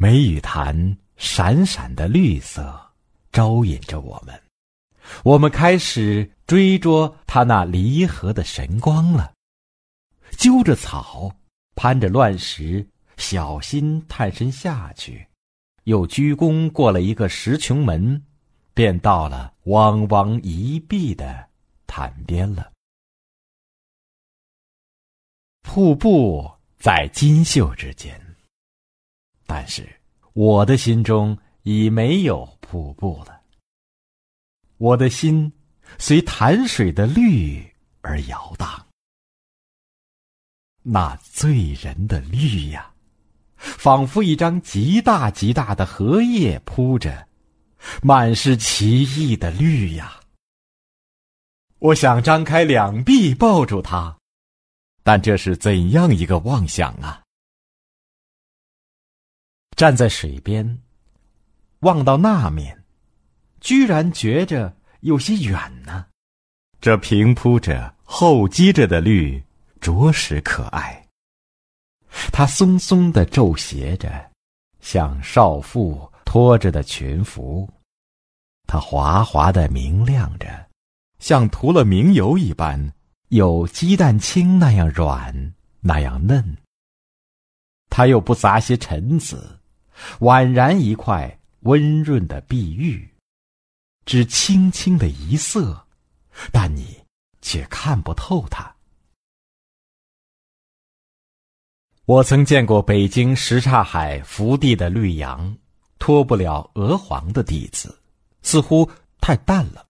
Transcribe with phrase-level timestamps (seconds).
[0.00, 2.92] 梅雨潭闪闪的绿色，
[3.32, 4.40] 招引着我们。
[5.24, 9.32] 我们开始追捉它那离合的神光了。
[10.36, 11.34] 揪着草，
[11.74, 15.26] 攀着乱石，小心探身下去，
[15.82, 18.24] 又鞠躬过了一个石穹门，
[18.74, 21.48] 便到了汪汪一碧的
[21.88, 22.70] 潭边了。
[25.62, 28.27] 瀑布在金秀之间。
[29.48, 29.88] 但是，
[30.34, 33.40] 我的心中已没有瀑布了。
[34.76, 35.50] 我的心
[35.96, 37.66] 随潭水的绿
[38.02, 38.86] 而摇荡。
[40.82, 42.92] 那醉人的绿呀，
[43.56, 47.26] 仿佛一张极大极大的荷叶铺着，
[48.02, 50.20] 满是奇异的绿呀。
[51.78, 54.18] 我想张开两臂抱住它，
[55.02, 57.22] 但这是怎样一个妄想啊！
[59.78, 60.80] 站在水边，
[61.82, 62.82] 望到那面，
[63.60, 66.06] 居然觉着有些远呢。
[66.80, 69.40] 这平铺着、厚积着的绿，
[69.80, 71.06] 着实可爱。
[72.32, 74.32] 它松松的皱斜着，
[74.80, 77.64] 像少妇拖着的裙服；
[78.66, 80.66] 它滑滑的明亮着，
[81.20, 82.92] 像涂了明油一般，
[83.28, 86.56] 有鸡蛋清那样软，那样嫩。
[87.88, 89.54] 它又不杂些尘子。
[90.20, 93.08] 宛然一块温润的碧玉，
[94.04, 95.86] 只轻轻的一色，
[96.52, 96.98] 但你
[97.40, 98.74] 却看不透它。
[102.04, 105.54] 我曾见过北京什刹海福地的绿杨，
[105.98, 108.00] 脱不了鹅黄的底子，
[108.40, 108.90] 似乎
[109.20, 109.86] 太淡了。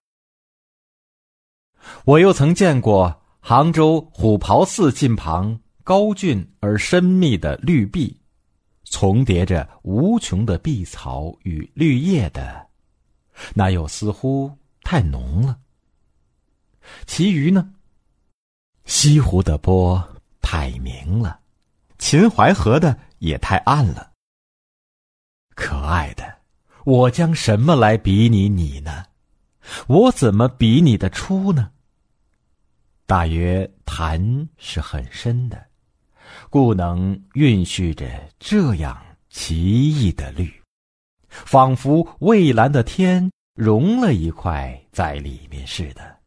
[2.03, 8.18] 我又曾见过杭州虎跑寺近旁高峻而深密的绿壁。
[8.89, 12.67] 重叠着无穷的碧草与绿叶的，
[13.53, 14.51] 那又似乎
[14.81, 15.59] 太浓了。
[17.05, 17.71] 其余呢？
[18.85, 20.03] 西湖的波
[20.41, 21.39] 太明了，
[21.99, 24.11] 秦淮河的也太暗了。
[25.53, 26.39] 可爱的，
[26.85, 29.05] 我将什么来比拟你呢？
[29.87, 31.71] 我怎么比你的出呢？
[33.05, 35.68] 大约潭是很深的。
[36.49, 38.07] 故能蕴蓄着
[38.39, 39.57] 这样奇
[39.89, 40.51] 异的绿，
[41.27, 46.17] 仿佛蔚蓝的天融了一块在里面似的，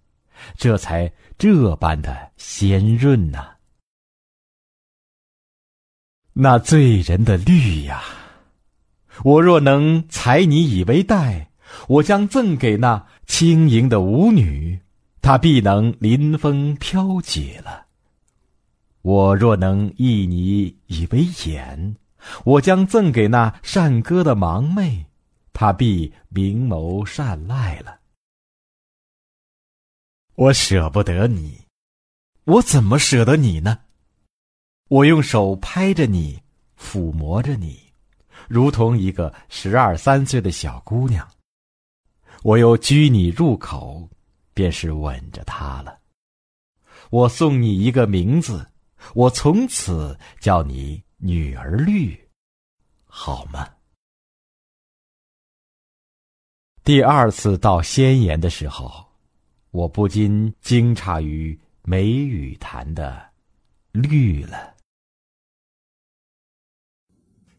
[0.57, 3.49] 这才这般的鲜润呐。
[6.33, 8.03] 那醉人的绿呀，
[9.23, 11.51] 我若能采你以为带，
[11.89, 14.81] 我将赠给那轻盈的舞女，
[15.21, 17.87] 她必能临风飘解了。
[19.03, 21.97] 我若能忆你以为眼，
[22.45, 25.07] 我将赠给那善歌的盲妹，
[25.53, 27.99] 她必明眸善睐了。
[30.37, 31.63] 我舍不得你，
[32.45, 33.81] 我怎么舍得你呢？
[34.89, 36.41] 我用手拍着你，
[36.79, 37.93] 抚摸着你，
[38.47, 41.29] 如同一个十二三岁的小姑娘。
[42.45, 44.09] 我又拘你入口，
[44.55, 45.99] 便是吻着她了。
[47.11, 48.69] 我送你一个名字。
[49.15, 52.19] 我从此叫你女儿绿，
[53.07, 53.69] 好吗？
[56.85, 59.07] 第二次到仙岩的时候，
[59.71, 63.31] 我不禁惊诧于梅雨潭的
[63.93, 64.72] 绿了。